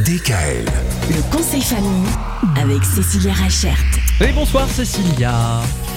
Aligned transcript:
DKL. 0.00 0.64
Le 1.10 1.36
conseil 1.36 1.60
famille 1.60 2.08
avec 2.58 2.82
Cécilia 2.82 3.34
Rachert. 3.34 3.76
Et 4.22 4.32
bonsoir 4.32 4.66
Cécilia. 4.66 5.32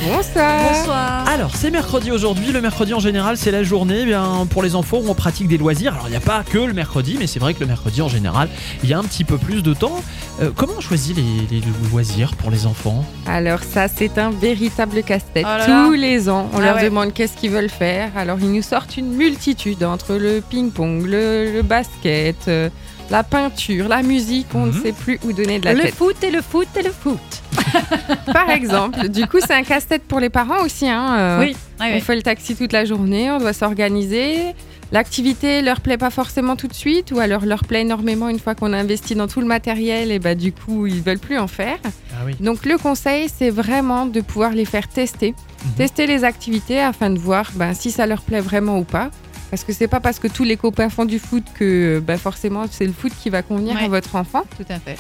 Bonsoir. 0.05 1.25
Alors 1.27 1.55
c'est 1.55 1.71
mercredi 1.71 2.11
aujourd'hui. 2.11 2.51
Le 2.51 2.59
mercredi 2.59 2.93
en 2.93 2.99
général 2.99 3.37
c'est 3.37 3.51
la 3.51 3.63
journée 3.63 3.99
eh 4.01 4.05
bien, 4.05 4.45
pour 4.49 4.61
les 4.63 4.75
enfants 4.75 4.97
où 5.01 5.09
on 5.09 5.13
pratique 5.15 5.47
des 5.47 5.57
loisirs. 5.57 5.93
Alors 5.93 6.07
il 6.07 6.11
n'y 6.11 6.17
a 6.17 6.21
pas 6.21 6.43
que 6.43 6.57
le 6.57 6.73
mercredi, 6.73 7.15
mais 7.17 7.25
c'est 7.25 7.39
vrai 7.39 7.53
que 7.53 7.61
le 7.61 7.67
mercredi 7.67 8.01
en 8.01 8.09
général 8.09 8.49
il 8.83 8.89
y 8.89 8.93
a 8.93 8.99
un 8.99 9.03
petit 9.03 9.23
peu 9.23 9.37
plus 9.37 9.63
de 9.63 9.73
temps. 9.73 10.03
Euh, 10.41 10.51
comment 10.53 10.73
on 10.77 10.81
choisit 10.81 11.15
les, 11.15 11.23
les 11.59 11.63
loisirs 11.89 12.35
pour 12.35 12.51
les 12.51 12.65
enfants? 12.65 13.05
Alors 13.25 13.59
ça, 13.63 13.87
c'est 13.87 14.17
un 14.17 14.29
véritable 14.29 15.01
casse-tête. 15.03 15.45
Oh. 15.47 15.63
Tous 15.65 15.93
les 15.93 16.27
ans, 16.27 16.49
on 16.53 16.57
Ah 16.57 16.65
leur 16.65 16.75
ouais. 16.75 16.83
demande 16.83 17.13
qu'est-ce 17.13 17.37
qu'ils 17.37 17.51
veulent 17.51 17.69
faire. 17.69 18.11
Alors 18.17 18.37
ils 18.41 18.51
nous 18.51 18.61
sortent 18.61 18.97
une 18.97 19.13
multitude 19.13 19.85
entre 19.85 20.15
le 20.15 20.41
ping-pong, 20.41 21.05
le, 21.05 21.53
le 21.53 21.61
basket, 21.61 22.49
euh, 22.49 22.69
la 23.09 23.23
peinture, 23.23 23.87
la 23.87 24.01
musique. 24.01 24.47
On 24.53 24.65
Mhm. 24.65 24.75
ne 24.77 24.81
sait 24.83 24.91
plus 24.91 25.19
où 25.23 25.31
donner 25.33 25.59
de 25.59 25.65
la 25.65 25.73
Le 25.73 25.81
tête. 25.81 25.95
foot 25.95 26.23
et 26.23 26.31
le 26.31 26.41
foot 26.41 26.67
et 26.77 26.81
le 26.83 26.91
foot. 26.91 27.19
Par 28.33 28.49
exemple. 28.49 29.07
Du 29.09 29.25
coup, 29.27 29.37
c'est 29.39 29.53
un 29.53 29.63
casse-tête 29.63 30.03
pour 30.03 30.19
les 30.19 30.29
parents 30.29 30.63
aussi. 30.63 30.87
hein, 30.87 31.15
euh, 31.17 31.39
oui, 31.39 31.55
oui, 31.79 31.87
On 31.91 31.93
oui. 31.95 32.01
fait 32.01 32.15
le 32.15 32.21
taxi 32.21 32.55
toute 32.55 32.73
la 32.73 32.85
journée, 32.85 33.31
on 33.31 33.37
doit 33.37 33.53
s'organiser. 33.53 34.53
L'activité 34.91 35.61
leur 35.63 35.81
plaît 35.81 35.97
pas 35.97 36.11
forcément 36.11 36.55
tout 36.55 36.67
de 36.67 36.73
suite, 36.73 37.11
ou 37.11 37.19
alors 37.19 37.43
leur 37.45 37.63
plaît 37.65 37.81
énormément 37.81 38.29
une 38.29 38.39
fois 38.39 38.53
qu'on 38.53 38.71
a 38.71 38.77
investi 38.77 39.15
dans 39.15 39.27
tout 39.27 39.41
le 39.41 39.47
matériel, 39.47 40.11
et 40.11 40.19
bah 40.19 40.35
du 40.35 40.51
coup 40.51 40.85
ils 40.85 41.01
veulent 41.01 41.17
plus 41.19 41.39
en 41.39 41.47
faire. 41.47 41.77
Ah 41.83 42.23
oui. 42.25 42.35
Donc 42.39 42.65
le 42.65 42.77
conseil, 42.77 43.27
c'est 43.35 43.49
vraiment 43.49 44.05
de 44.05 44.21
pouvoir 44.21 44.51
les 44.51 44.63
faire 44.65 44.87
tester, 44.87 45.33
Mhm. 45.65 45.71
tester 45.73 46.05
les 46.07 46.23
activités 46.23 46.79
afin 46.79 47.09
de 47.09 47.17
voir 47.17 47.51
ben, 47.55 47.73
si 47.73 47.89
ça 47.89 48.05
leur 48.05 48.21
plaît 48.21 48.41
vraiment 48.41 48.77
ou 48.77 48.83
pas. 48.83 49.09
Parce 49.55 49.63
que 49.63 49.71
c'est 49.71 49.87
pas 49.87 50.01
parce 50.01 50.19
que 50.19 50.27
tous 50.27 50.43
les 50.43 50.57
copains 50.57 50.89
font 50.89 51.05
du 51.05 51.17
foot 51.17 51.45
que 51.57 52.03
ben, 52.05 52.17
forcément 52.17 52.65
c'est 52.69 52.85
le 52.85 52.91
foot 52.91 53.13
qui 53.23 53.29
va 53.29 53.41
convenir 53.41 53.77
à 53.77 53.87
votre 53.87 54.17
enfant. 54.17 54.43
Tout 54.57 54.65
à 54.67 54.79
fait. 54.79 54.97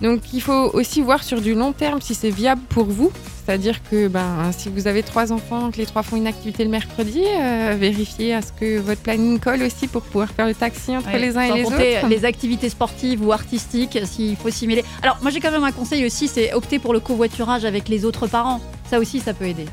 Donc 0.00 0.32
il 0.32 0.40
faut 0.40 0.70
aussi 0.72 1.02
voir 1.02 1.22
sur 1.22 1.42
du 1.42 1.52
long 1.54 1.72
terme 1.72 2.00
si 2.00 2.14
c'est 2.14 2.30
viable 2.30 2.62
pour 2.70 2.86
vous. 2.86 3.12
C'est-à-dire 3.44 3.82
que 3.90 4.08
ben, 4.08 4.50
si 4.56 4.70
vous 4.70 4.86
avez 4.86 5.02
trois 5.02 5.30
enfants, 5.30 5.70
que 5.70 5.76
les 5.76 5.84
trois 5.84 6.02
font 6.02 6.16
une 6.16 6.26
activité 6.26 6.64
le 6.64 6.70
mercredi, 6.70 7.22
euh, 7.22 7.76
vérifiez 7.78 8.32
à 8.32 8.40
ce 8.40 8.50
que 8.52 8.78
votre 8.78 9.02
planning 9.02 9.38
colle 9.38 9.62
aussi 9.62 9.88
pour 9.88 10.00
pouvoir 10.00 10.30
faire 10.30 10.46
le 10.46 10.54
taxi 10.54 10.96
entre 10.96 11.12
Ouais, 11.12 11.18
les 11.18 11.36
uns 11.36 11.42
et 11.42 11.52
les 11.52 11.64
autres. 11.66 12.08
les 12.08 12.24
activités 12.24 12.70
sportives 12.70 13.22
ou 13.22 13.32
artistiques, 13.32 13.98
s'il 14.06 14.36
faut 14.36 14.48
simuler. 14.50 14.84
Alors, 15.02 15.18
moi, 15.20 15.30
j'ai 15.30 15.40
quand 15.40 15.50
même 15.50 15.64
un 15.64 15.72
conseil 15.72 16.06
aussi, 16.06 16.28
c'est 16.28 16.54
opter 16.54 16.78
pour 16.78 16.94
le 16.94 17.00
covoiturage 17.00 17.66
avec 17.66 17.90
les 17.90 18.06
autres 18.06 18.26
parents. 18.26 18.60
Ça 18.90 18.98
aussi, 18.98 19.20
ça 19.20 19.34
peut 19.34 19.44
aider. 19.44 19.66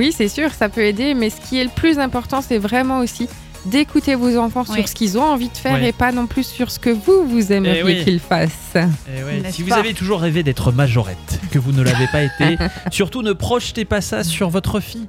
Oui, 0.00 0.14
c'est 0.16 0.28
sûr, 0.28 0.50
ça 0.54 0.70
peut 0.70 0.80
aider, 0.80 1.12
mais 1.12 1.28
ce 1.28 1.38
qui 1.42 1.60
est 1.60 1.64
le 1.64 1.68
plus 1.68 1.98
important, 1.98 2.40
c'est 2.40 2.56
vraiment 2.56 3.00
aussi 3.00 3.28
d'écouter 3.66 4.14
vos 4.14 4.38
enfants 4.38 4.64
Oui. 4.70 4.76
sur 4.76 4.88
ce 4.88 4.94
qu'ils 4.94 5.18
ont 5.18 5.22
envie 5.24 5.50
de 5.50 5.56
faire 5.58 5.84
et 5.84 5.92
pas 5.92 6.10
non 6.10 6.26
plus 6.26 6.44
sur 6.46 6.70
ce 6.70 6.78
que 6.78 6.88
vous, 6.88 7.26
vous 7.28 7.52
aimeriez 7.52 7.80
Eh 7.80 7.84
oui. 7.84 8.02
qu'ils 8.04 8.18
fassent. 8.18 8.76
Eh 8.76 9.50
Si 9.52 9.62
vous 9.62 9.74
avez 9.74 9.92
toujours 9.92 10.22
rêvé 10.22 10.42
d'être 10.42 10.72
majorette, 10.72 11.38
que 11.50 11.58
vous 11.58 11.72
ne 11.72 11.82
l'avez 11.82 12.06
pas 12.06 12.22
été, 12.22 12.56
surtout 12.90 13.20
ne 13.20 13.34
projetez 13.34 13.84
pas 13.84 14.00
ça 14.00 14.24
sur 14.24 14.48
votre 14.48 14.80
fille. 14.80 15.06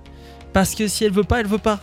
Parce 0.52 0.76
que 0.76 0.90
si 0.90 1.06
elle 1.06 1.14
veut 1.14 1.24
pas, 1.24 1.40
elle 1.40 1.48
veut 1.48 1.58
pas. 1.58 1.80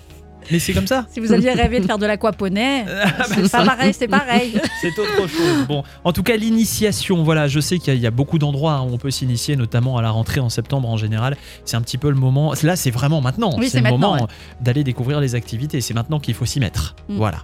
Mais 0.50 0.58
c'est 0.58 0.72
comme 0.72 0.86
ça. 0.86 1.06
Si 1.12 1.20
vous 1.20 1.32
aviez 1.32 1.52
rêvé 1.52 1.80
de 1.80 1.86
faire 1.86 1.98
de 1.98 2.06
l'aquaponais, 2.06 2.84
c'est 3.34 3.50
pas 3.50 3.64
pareil, 3.64 3.92
c'est 3.94 4.08
pareil. 4.08 4.52
C'est 4.80 4.96
autre 4.98 5.27
chose. 5.28 5.66
Bon, 5.66 5.82
en 6.04 6.12
tout 6.12 6.22
cas, 6.22 6.36
l'initiation, 6.36 7.22
voilà, 7.24 7.48
je 7.48 7.58
sais 7.60 7.78
qu'il 7.78 7.88
y, 7.88 7.91
a- 7.91 7.94
il 7.94 8.00
y 8.02 8.06
a 8.06 8.10
beaucoup 8.10 8.38
d'endroits 8.38 8.74
hein, 8.74 8.82
où 8.82 8.92
on 8.94 8.98
peut 8.98 9.10
s'initier, 9.10 9.56
notamment 9.56 9.96
à 9.96 10.02
la 10.02 10.10
rentrée 10.10 10.41
en 10.41 10.48
septembre 10.48 10.88
en 10.88 10.96
général. 10.96 11.36
C'est 11.64 11.76
un 11.76 11.82
petit 11.82 11.98
peu 11.98 12.08
le 12.10 12.16
moment. 12.16 12.52
Là, 12.62 12.76
c'est 12.76 12.91
vraiment 12.91 13.20
maintenant. 13.20 13.54
Oui, 13.58 13.69
c'est 13.69 13.80
le 13.80 13.91
moment 13.91 14.14
ouais. 14.14 14.20
d'aller 14.60 14.84
découvrir 14.84 15.20
les 15.20 15.34
activités. 15.34 15.80
C'est 15.80 15.94
maintenant 15.94 16.20
qu'il 16.20 16.34
faut 16.34 16.46
s'y 16.46 16.60
mettre. 16.60 16.94
Mm. 17.08 17.16
Voilà. 17.16 17.38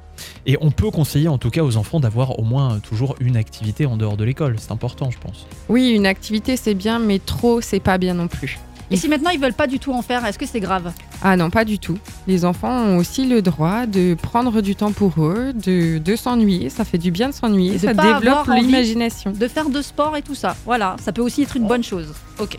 Et 0.47 0.56
on 0.60 0.70
peut 0.70 0.91
conseiller, 0.91 1.28
en 1.28 1.38
tout 1.38 1.50
cas, 1.50 1.62
aux 1.62 1.77
enfants 1.77 1.98
d'avoir 2.00 2.38
au 2.38 2.42
moins 2.44 2.75
euh, 2.75 2.78
toujours 2.78 3.16
une 3.20 3.36
activité 3.36 3.86
en 3.86 3.97
dehors 3.97 4.16
de 4.16 4.25
l'école. 4.25 4.56
C'est 4.58 4.70
important, 4.72 5.10
je 5.10 5.19
pense. 5.19 5.47
Oui, 5.69 5.91
une 5.91 6.06
activité, 6.06 6.56
c'est 6.56 6.75
bien, 6.75 6.98
mais 7.00 7.19
trop, 7.19 7.60
c'est 7.60 7.80
pas 7.80 7.98
bien 7.98 8.14
non 8.14 8.28
plus. 8.28 8.58
Et 8.91 8.97
si 8.97 9.09
maintenant 9.09 9.31
ils 9.31 9.41
veulent 9.41 9.55
pas 9.55 9.67
du 9.67 9.79
tout 9.79 9.93
en 9.93 10.03
faire, 10.03 10.25
est-ce 10.27 10.39
que 10.39 10.47
c'est 10.47 10.61
grave? 10.61 10.93
Ah 11.22 11.37
non, 11.37 11.49
pas 11.50 11.65
du 11.65 11.78
tout. 11.78 11.97
Les 12.27 12.45
enfants 12.45 12.71
ont 12.71 12.97
aussi 12.99 13.27
le 13.27 13.41
droit 13.43 13.87
de 13.87 14.15
prendre 14.15 14.61
du 14.61 14.77
temps 14.77 14.93
pour 14.93 15.12
eux, 15.25 15.53
de, 15.55 15.99
de 15.99 16.17
s'ennuyer. 16.17 16.69
Ça 16.71 16.84
fait 16.84 16.99
du 16.99 17.11
bien 17.11 17.28
de 17.31 17.34
s'ennuyer, 17.34 17.78
ça 17.78 17.94
pas 17.94 18.03
développe 18.03 18.25
avoir 18.41 18.49
envie 18.50 18.67
l'imagination. 18.67 19.31
De 19.33 19.49
faire 19.49 19.71
de 19.71 19.81
sport 19.83 20.17
et 20.17 20.23
tout 20.23 20.34
ça. 20.34 20.55
Voilà, 20.67 20.97
ça 21.03 21.12
peut 21.12 21.23
aussi 21.23 21.43
être 21.43 21.56
une 21.56 21.67
bonne 21.67 21.83
chose. 21.83 22.12
Ok. 22.39 22.59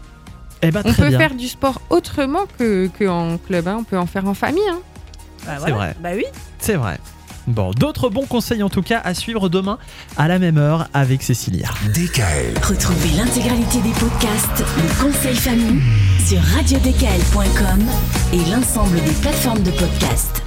Eh 0.61 0.71
ben, 0.71 0.81
On 0.83 0.91
très 0.91 1.03
peut 1.03 1.09
bien. 1.09 1.19
faire 1.19 1.35
du 1.35 1.47
sport 1.47 1.79
autrement 1.91 2.45
que, 2.57 2.87
que 2.87 3.07
en 3.07 3.37
club, 3.37 3.67
hein. 3.67 3.77
on 3.79 3.83
peut 3.83 3.97
en 3.99 4.07
faire 4.07 4.25
en 4.27 4.33
famille. 4.33 4.61
hein. 4.69 4.79
C'est 5.63 5.71
vrai. 5.71 5.95
Bah 6.01 6.09
oui. 6.15 6.25
C'est 6.57 6.73
vrai. 6.75 6.97
Bon, 7.47 7.71
d'autres 7.71 8.09
bons 8.09 8.25
conseils 8.25 8.63
en 8.63 8.69
tout 8.69 8.81
cas 8.81 9.01
à 9.03 9.13
suivre 9.13 9.49
demain 9.49 9.77
à 10.17 10.27
la 10.27 10.39
même 10.39 10.57
heure 10.57 10.87
avec 10.93 11.21
Cécilia. 11.21 11.69
DKL. 11.93 12.57
Retrouvez 12.63 13.17
l'intégralité 13.17 13.81
des 13.81 13.91
podcasts 13.91 14.63
Le 14.77 15.03
conseil 15.03 15.35
famille 15.35 15.81
sur 16.25 16.39
radiodkl.com 16.55 17.83
et 18.33 18.51
l'ensemble 18.51 18.95
des 19.03 19.13
plateformes 19.21 19.63
de 19.63 19.71
podcasts. 19.71 20.43